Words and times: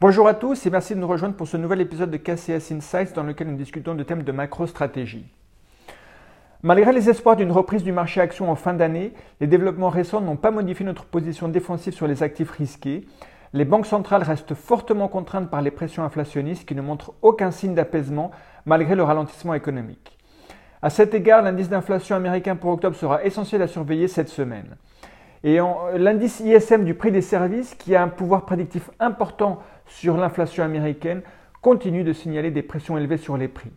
Bonjour 0.00 0.28
à 0.28 0.34
tous 0.34 0.64
et 0.64 0.70
merci 0.70 0.94
de 0.94 1.00
nous 1.00 1.08
rejoindre 1.08 1.34
pour 1.34 1.48
ce 1.48 1.56
nouvel 1.56 1.80
épisode 1.80 2.12
de 2.12 2.18
KCS 2.18 2.70
Insights 2.70 3.16
dans 3.16 3.24
lequel 3.24 3.48
nous 3.48 3.56
discutons 3.56 3.96
de 3.96 4.04
thèmes 4.04 4.22
de 4.22 4.30
macro-stratégie. 4.30 5.26
Malgré 6.62 6.92
les 6.92 7.10
espoirs 7.10 7.34
d'une 7.34 7.50
reprise 7.50 7.82
du 7.82 7.90
marché 7.90 8.20
action 8.20 8.48
en 8.48 8.54
fin 8.54 8.74
d'année, 8.74 9.12
les 9.40 9.48
développements 9.48 9.88
récents 9.88 10.20
n'ont 10.20 10.36
pas 10.36 10.52
modifié 10.52 10.86
notre 10.86 11.04
position 11.04 11.48
défensive 11.48 11.94
sur 11.94 12.06
les 12.06 12.22
actifs 12.22 12.52
risqués. 12.52 13.08
Les 13.52 13.64
banques 13.64 13.86
centrales 13.86 14.22
restent 14.22 14.54
fortement 14.54 15.08
contraintes 15.08 15.50
par 15.50 15.62
les 15.62 15.72
pressions 15.72 16.04
inflationnistes 16.04 16.64
qui 16.64 16.76
ne 16.76 16.80
montrent 16.80 17.14
aucun 17.20 17.50
signe 17.50 17.74
d'apaisement 17.74 18.30
malgré 18.66 18.94
le 18.94 19.02
ralentissement 19.02 19.54
économique. 19.54 20.16
À 20.80 20.90
cet 20.90 21.12
égard, 21.12 21.42
l'indice 21.42 21.70
d'inflation 21.70 22.14
américain 22.14 22.54
pour 22.54 22.70
octobre 22.70 22.94
sera 22.94 23.24
essentiel 23.24 23.62
à 23.62 23.66
surveiller 23.66 24.06
cette 24.06 24.28
semaine. 24.28 24.76
Et 25.44 25.58
l'indice 25.96 26.40
ISM 26.40 26.84
du 26.84 26.94
prix 26.94 27.12
des 27.12 27.22
services, 27.22 27.74
qui 27.74 27.94
a 27.94 28.02
un 28.02 28.08
pouvoir 28.08 28.44
prédictif 28.44 28.90
important 28.98 29.62
sur 29.86 30.16
l'inflation 30.16 30.64
américaine, 30.64 31.22
continue 31.60 32.04
de 32.04 32.12
signaler 32.12 32.50
des 32.50 32.62
pressions 32.62 32.98
élevées 32.98 33.16
sur 33.16 33.36
les 33.36 33.48
prix. 33.48 33.70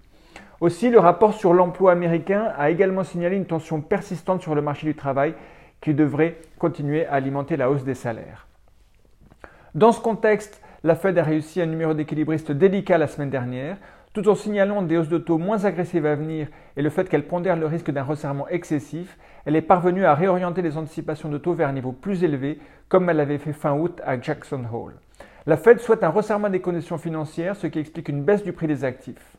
Aussi, 0.60 0.90
le 0.90 1.00
rapport 1.00 1.34
sur 1.34 1.54
l'emploi 1.54 1.92
américain 1.92 2.52
a 2.58 2.70
également 2.70 3.04
signalé 3.04 3.36
une 3.36 3.46
tension 3.46 3.82
persistante 3.82 4.42
sur 4.42 4.54
le 4.54 4.62
marché 4.62 4.86
du 4.86 4.96
travail 4.96 5.34
qui 5.82 5.94
devrait 5.94 6.38
continuer 6.60 7.06
à 7.08 7.14
alimenter 7.14 7.58
la 7.58 7.72
hausse 7.72 7.84
des 7.84 7.96
salaires. 7.96 8.48
Dans 9.74 9.92
ce 9.92 10.00
contexte, 10.00 10.62
la 10.84 10.96
Fed 10.96 11.18
a 11.18 11.24
réussi 11.24 11.62
un 11.62 11.66
numéro 11.66 11.94
d'équilibriste 11.94 12.52
délicat 12.52 12.98
la 12.98 13.08
semaine 13.08 13.30
dernière, 13.30 13.78
tout 14.14 14.28
en 14.28 14.36
signalant 14.36 14.82
des 14.82 14.98
hausses 14.98 15.10
de 15.10 15.18
taux 15.18 15.38
moins 15.38 15.64
agressives 15.64 16.06
à 16.06 16.16
venir 16.16 16.48
et 16.76 16.82
le 16.82 16.90
fait 16.90 17.08
qu'elle 17.08 17.26
pondère 17.26 17.56
le 17.56 17.66
risque 17.66 17.92
d'un 17.92 18.04
resserrement 18.04 18.48
excessif, 18.50 19.18
elle 19.46 19.56
est 19.56 19.62
parvenue 19.62 20.06
à 20.06 20.16
réorienter 20.16 20.62
les 20.62 20.78
anticipations 20.78 21.30
de 21.30 21.38
taux 21.38 21.54
vers 21.54 21.70
un 21.70 21.74
niveau 21.74 21.94
plus 21.94 22.24
élevé, 22.24 22.60
comme 22.90 23.10
elle 23.10 23.18
l'avait 23.18 23.38
fait 23.38 23.54
fin 23.54 23.74
août 23.74 24.02
à 24.06 24.20
Jackson 24.20 24.64
Hole. 24.72 24.96
La 25.48 25.58
Fed 25.58 25.80
souhaite 25.80 26.04
un 26.04 26.10
resserrement 26.10 26.50
des 26.50 26.60
conditions 26.60 26.98
financières, 26.98 27.56
ce 27.56 27.68
qui 27.68 27.80
explique 27.80 28.10
une 28.10 28.24
baisse 28.24 28.44
du 28.44 28.54
prix 28.54 28.68
des 28.68 28.84
actifs. 28.84 29.38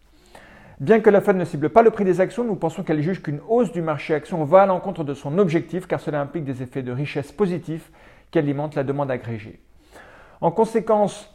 Bien 0.80 1.01
que 1.01 1.11
la 1.11 1.21
Fed 1.21 1.37
ne 1.37 1.45
cible 1.45 1.68
pas 1.68 1.83
le 1.83 1.91
prix 1.91 2.05
des 2.05 2.21
actions, 2.21 2.43
nous 2.43 2.57
pensons 2.57 2.83
qu'elle 2.83 3.02
juge 3.02 3.23
qu'une 3.23 3.41
hausse 3.49 3.71
du 3.71 3.83
marché 3.83 4.15
actions 4.15 4.45
va 4.45 4.63
à 4.63 4.66
l'encontre 4.66 5.05
de 5.05 5.15
son 5.15 5.39
objectif, 5.39 5.87
car 5.87 6.01
cela 6.01 6.21
implique 6.21 6.45
des 6.45 6.63
effets 6.63 6.83
de 6.83 6.91
richesse 6.91 7.30
positifs 7.30 7.93
qui 8.30 8.39
alimentent 8.39 8.74
la 8.74 8.83
demande 8.83 9.11
agrégée. 9.11 9.61
En 10.41 10.51
conséquence, 10.51 11.33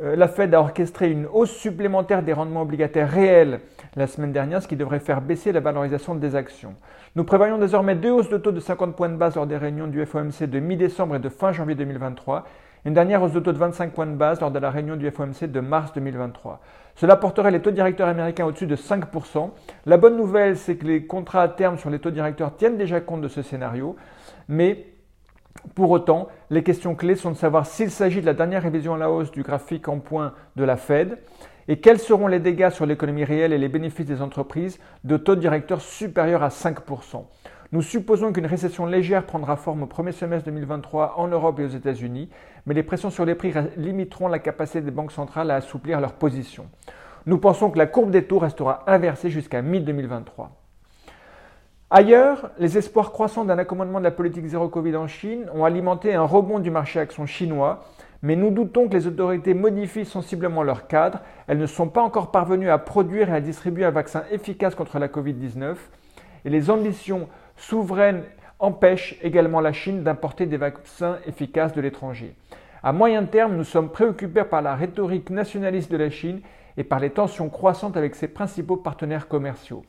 la 0.00 0.28
Fed 0.28 0.54
a 0.54 0.60
orchestré 0.60 1.10
une 1.10 1.26
hausse 1.26 1.50
supplémentaire 1.50 2.22
des 2.22 2.32
rendements 2.32 2.62
obligataires 2.62 3.10
réels 3.10 3.60
la 3.96 4.06
semaine 4.06 4.32
dernière, 4.32 4.62
ce 4.62 4.68
qui 4.68 4.76
devrait 4.76 5.00
faire 5.00 5.20
baisser 5.20 5.50
la 5.52 5.60
valorisation 5.60 6.14
des 6.14 6.36
actions. 6.36 6.74
Nous 7.16 7.24
prévoyons 7.24 7.58
désormais 7.58 7.96
deux 7.96 8.10
hausses 8.10 8.28
de 8.28 8.38
taux 8.38 8.52
de 8.52 8.60
50 8.60 8.94
points 8.94 9.08
de 9.08 9.16
base 9.16 9.34
lors 9.34 9.46
des 9.46 9.56
réunions 9.56 9.88
du 9.88 10.04
FOMC 10.04 10.44
de 10.44 10.60
mi-décembre 10.60 11.16
et 11.16 11.18
de 11.18 11.28
fin 11.28 11.52
janvier 11.52 11.74
2023 11.74 12.44
une 12.84 12.94
dernière 12.94 13.22
hausse 13.22 13.32
de 13.32 13.40
taux 13.40 13.52
de 13.52 13.58
25 13.58 13.92
points 13.92 14.06
de 14.06 14.14
base 14.16 14.40
lors 14.40 14.50
de 14.50 14.58
la 14.58 14.70
réunion 14.70 14.96
du 14.96 15.10
FOMC 15.10 15.44
de 15.44 15.60
mars 15.60 15.92
2023. 15.94 16.60
Cela 16.94 17.16
porterait 17.16 17.50
les 17.50 17.60
taux 17.60 17.70
directeurs 17.70 18.08
américains 18.08 18.46
au-dessus 18.46 18.66
de 18.66 18.76
5%. 18.76 19.50
La 19.86 19.96
bonne 19.96 20.16
nouvelle, 20.16 20.56
c'est 20.56 20.76
que 20.76 20.86
les 20.86 21.04
contrats 21.06 21.42
à 21.42 21.48
terme 21.48 21.78
sur 21.78 21.90
les 21.90 21.98
taux 21.98 22.10
directeurs 22.10 22.56
tiennent 22.56 22.76
déjà 22.76 23.00
compte 23.00 23.20
de 23.20 23.28
ce 23.28 23.42
scénario, 23.42 23.96
mais 24.48 24.86
pour 25.74 25.90
autant, 25.90 26.28
les 26.50 26.62
questions 26.62 26.94
clés 26.94 27.16
sont 27.16 27.30
de 27.30 27.36
savoir 27.36 27.66
s'il 27.66 27.90
s'agit 27.90 28.20
de 28.20 28.26
la 28.26 28.34
dernière 28.34 28.62
révision 28.62 28.94
à 28.94 28.98
la 28.98 29.10
hausse 29.10 29.30
du 29.30 29.42
graphique 29.42 29.88
en 29.88 29.98
point 29.98 30.34
de 30.56 30.64
la 30.64 30.76
Fed 30.76 31.18
et 31.68 31.80
quels 31.80 31.98
seront 31.98 32.26
les 32.26 32.40
dégâts 32.40 32.70
sur 32.70 32.86
l'économie 32.86 33.24
réelle 33.24 33.52
et 33.52 33.58
les 33.58 33.68
bénéfices 33.68 34.06
des 34.06 34.22
entreprises 34.22 34.78
de 35.04 35.16
taux 35.16 35.36
directeurs 35.36 35.82
supérieurs 35.82 36.42
à 36.42 36.48
5%. 36.48 37.24
Nous 37.70 37.82
supposons 37.82 38.32
qu'une 38.32 38.46
récession 38.46 38.86
légère 38.86 39.26
prendra 39.26 39.56
forme 39.56 39.82
au 39.82 39.86
premier 39.86 40.12
semestre 40.12 40.46
2023 40.46 41.14
en 41.18 41.28
Europe 41.28 41.60
et 41.60 41.64
aux 41.64 41.68
États-Unis, 41.68 42.30
mais 42.64 42.72
les 42.72 42.82
pressions 42.82 43.10
sur 43.10 43.26
les 43.26 43.34
prix 43.34 43.52
limiteront 43.76 44.28
la 44.28 44.38
capacité 44.38 44.80
des 44.80 44.90
banques 44.90 45.12
centrales 45.12 45.50
à 45.50 45.56
assouplir 45.56 46.00
leur 46.00 46.14
position. 46.14 46.66
Nous 47.26 47.36
pensons 47.36 47.70
que 47.70 47.76
la 47.76 47.86
courbe 47.86 48.10
des 48.10 48.24
taux 48.24 48.38
restera 48.38 48.84
inversée 48.86 49.28
jusqu'à 49.28 49.60
mi-2023. 49.60 50.48
Ailleurs, 51.90 52.50
les 52.58 52.76
espoirs 52.76 53.12
croissants 53.12 53.46
d'un 53.46 53.56
accommodement 53.56 53.98
de 53.98 54.04
la 54.04 54.10
politique 54.10 54.44
zéro 54.44 54.68
Covid 54.68 54.94
en 54.96 55.06
Chine 55.06 55.46
ont 55.54 55.64
alimenté 55.64 56.14
un 56.14 56.24
rebond 56.24 56.58
du 56.58 56.70
marché 56.70 57.00
action 57.00 57.24
chinois, 57.24 57.82
mais 58.20 58.36
nous 58.36 58.50
doutons 58.50 58.88
que 58.88 58.92
les 58.92 59.06
autorités 59.06 59.54
modifient 59.54 60.04
sensiblement 60.04 60.62
leur 60.62 60.86
cadre. 60.86 61.20
Elles 61.46 61.56
ne 61.56 61.64
sont 61.64 61.88
pas 61.88 62.02
encore 62.02 62.30
parvenues 62.30 62.68
à 62.68 62.76
produire 62.76 63.30
et 63.30 63.36
à 63.36 63.40
distribuer 63.40 63.86
un 63.86 63.90
vaccin 63.90 64.24
efficace 64.30 64.74
contre 64.74 64.98
la 64.98 65.08
Covid-19, 65.08 65.76
et 66.44 66.50
les 66.50 66.68
ambitions 66.68 67.26
souveraine 67.56 68.22
empêche 68.58 69.18
également 69.22 69.62
la 69.62 69.72
Chine 69.72 70.02
d'importer 70.02 70.44
des 70.44 70.58
vaccins 70.58 71.16
efficaces 71.26 71.72
de 71.72 71.80
l'étranger. 71.80 72.34
À 72.82 72.92
moyen 72.92 73.24
terme, 73.24 73.56
nous 73.56 73.64
sommes 73.64 73.88
préoccupés 73.88 74.44
par 74.44 74.60
la 74.60 74.74
rhétorique 74.74 75.30
nationaliste 75.30 75.90
de 75.90 75.96
la 75.96 76.10
Chine 76.10 76.42
et 76.76 76.84
par 76.84 77.00
les 77.00 77.10
tensions 77.10 77.48
croissantes 77.48 77.96
avec 77.96 78.14
ses 78.14 78.28
principaux 78.28 78.76
partenaires 78.76 79.26
commerciaux. 79.26 79.84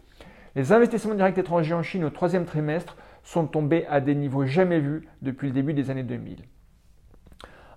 Les 0.60 0.74
investissements 0.74 1.16
directs 1.16 1.38
étrangers 1.38 1.74
en 1.74 1.84
Chine 1.84 2.04
au 2.04 2.10
troisième 2.10 2.44
trimestre 2.44 2.98
sont 3.24 3.46
tombés 3.48 3.86
à 3.90 4.02
des 4.02 4.14
niveaux 4.14 4.46
jamais 4.46 4.82
vus 4.82 5.08
depuis 5.22 5.48
le 5.48 5.54
début 5.54 5.74
des 5.74 5.90
années 5.90 6.04
2000. 6.04 6.40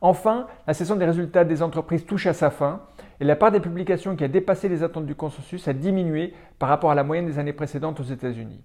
Enfin, 0.00 0.48
la 0.66 0.74
saison 0.74 0.96
des 0.96 1.04
résultats 1.04 1.44
des 1.44 1.62
entreprises 1.62 2.04
touche 2.04 2.26
à 2.26 2.32
sa 2.32 2.50
fin 2.50 2.80
et 3.20 3.24
la 3.24 3.36
part 3.36 3.52
des 3.52 3.60
publications 3.60 4.16
qui 4.16 4.24
a 4.24 4.28
dépassé 4.28 4.68
les 4.68 4.82
attentes 4.82 5.06
du 5.06 5.14
consensus 5.14 5.68
a 5.68 5.74
diminué 5.74 6.34
par 6.58 6.70
rapport 6.70 6.90
à 6.90 6.96
la 6.96 7.04
moyenne 7.04 7.26
des 7.26 7.38
années 7.38 7.52
précédentes 7.52 8.00
aux 8.00 8.02
États-Unis. 8.02 8.60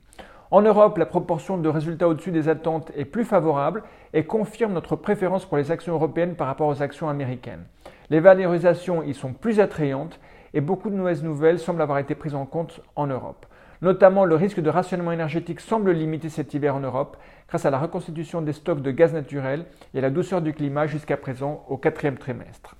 En 0.49 0.63
Europe, 0.63 0.97
la 0.97 1.05
proportion 1.05 1.59
de 1.59 1.69
résultats 1.69 2.07
au-dessus 2.07 2.31
des 2.31 2.49
attentes 2.49 2.91
est 2.95 3.05
plus 3.05 3.23
favorable 3.23 3.83
et 4.13 4.25
confirme 4.25 4.73
notre 4.73 4.95
préférence 4.95 5.45
pour 5.45 5.57
les 5.57 5.69
actions 5.69 5.93
européennes 5.93 6.33
par 6.33 6.47
rapport 6.47 6.69
aux 6.69 6.81
actions 6.81 7.07
américaines. 7.07 7.65
Les 8.09 8.19
valorisations 8.19 9.03
y 9.03 9.13
sont 9.13 9.33
plus 9.33 9.59
attrayantes 9.59 10.19
et 10.55 10.61
beaucoup 10.61 10.89
de 10.89 10.95
mauvaises 10.95 11.23
nouvelles 11.23 11.59
semblent 11.59 11.83
avoir 11.83 11.99
été 11.99 12.15
prises 12.15 12.33
en 12.33 12.47
compte 12.47 12.81
en 12.95 13.05
Europe. 13.05 13.45
Notamment, 13.81 14.25
le 14.25 14.35
risque 14.35 14.59
de 14.59 14.69
rationnement 14.69 15.11
énergétique 15.11 15.59
semble 15.59 15.91
limité 15.91 16.29
cet 16.29 16.53
hiver 16.53 16.75
en 16.75 16.79
Europe 16.79 17.17
grâce 17.47 17.65
à 17.65 17.69
la 17.69 17.77
reconstitution 17.77 18.41
des 18.41 18.53
stocks 18.53 18.81
de 18.81 18.91
gaz 18.91 19.13
naturel 19.13 19.65
et 19.93 19.99
à 19.99 20.01
la 20.01 20.09
douceur 20.09 20.41
du 20.41 20.53
climat 20.53 20.87
jusqu'à 20.87 21.17
présent 21.17 21.65
au 21.69 21.77
quatrième 21.77 22.17
trimestre. 22.17 22.75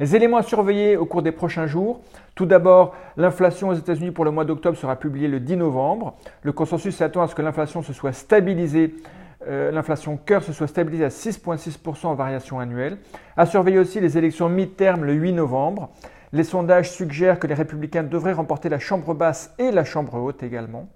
Les 0.00 0.14
éléments 0.14 0.36
à 0.36 0.42
surveiller 0.42 0.96
au 0.96 1.06
cours 1.06 1.22
des 1.22 1.32
prochains 1.32 1.66
jours. 1.66 2.02
Tout 2.36 2.46
d'abord, 2.46 2.94
l'inflation 3.16 3.70
aux 3.70 3.74
États-Unis 3.74 4.12
pour 4.12 4.24
le 4.24 4.30
mois 4.30 4.44
d'octobre 4.44 4.76
sera 4.76 4.94
publiée 4.94 5.26
le 5.26 5.40
10 5.40 5.56
novembre. 5.56 6.16
Le 6.42 6.52
consensus 6.52 6.94
s'attend 6.94 7.22
à 7.22 7.26
ce 7.26 7.34
que 7.34 7.42
l'inflation 7.42 7.82
se 7.82 7.92
soit 7.92 8.12
stabilisée 8.12 8.94
euh, 9.46 9.70
l'inflation 9.70 10.16
cœur 10.16 10.42
se 10.42 10.52
soit 10.52 10.66
stabilisée 10.66 11.04
à 11.04 11.08
6,6% 11.08 12.06
en 12.06 12.14
variation 12.14 12.58
annuelle. 12.58 12.98
À 13.36 13.46
surveiller 13.46 13.78
aussi 13.78 14.00
les 14.00 14.18
élections 14.18 14.48
mi-terme 14.48 15.04
le 15.04 15.12
8 15.12 15.32
novembre. 15.32 15.90
Les 16.32 16.44
sondages 16.44 16.90
suggèrent 16.90 17.38
que 17.38 17.46
les 17.46 17.54
républicains 17.54 18.02
devraient 18.02 18.32
remporter 18.32 18.68
la 18.68 18.78
chambre 18.78 19.14
basse 19.14 19.54
et 19.58 19.70
la 19.70 19.84
chambre 19.84 20.14
haute 20.14 20.42
également. 20.42 20.88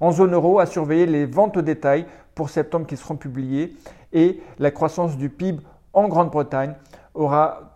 En 0.00 0.12
zone 0.12 0.34
euro, 0.34 0.58
à 0.58 0.66
surveiller 0.66 1.06
les 1.06 1.24
ventes 1.24 1.56
au 1.56 1.62
détail 1.62 2.06
pour 2.34 2.50
septembre 2.50 2.86
qui 2.86 2.96
seront 2.96 3.16
publiées 3.16 3.76
et 4.12 4.40
la 4.58 4.70
croissance 4.70 5.16
du 5.16 5.28
PIB 5.30 5.62
en 5.92 6.08
Grande-Bretagne 6.08 6.74
aura 7.14 7.70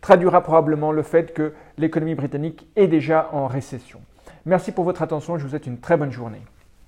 traduira 0.00 0.42
probablement 0.42 0.92
le 0.92 1.02
fait 1.02 1.32
que 1.32 1.52
l'économie 1.76 2.14
britannique 2.14 2.68
est 2.76 2.86
déjà 2.86 3.28
en 3.32 3.46
récession. 3.46 4.00
Merci 4.46 4.72
pour 4.72 4.84
votre 4.84 5.02
attention, 5.02 5.36
je 5.36 5.44
vous 5.44 5.50
souhaite 5.50 5.66
une 5.66 5.78
très 5.78 5.96
bonne 5.96 6.12
journée. 6.12 6.42